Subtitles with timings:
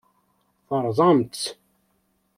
[0.67, 1.45] Terẓamt-tt.